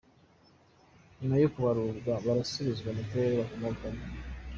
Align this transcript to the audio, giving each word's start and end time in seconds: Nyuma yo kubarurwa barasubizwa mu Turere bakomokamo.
Nyuma 1.19 1.35
yo 1.43 1.47
kubarurwa 1.53 2.13
barasubizwa 2.25 2.89
mu 2.97 3.03
Turere 3.09 3.35
bakomokamo. 3.41 4.01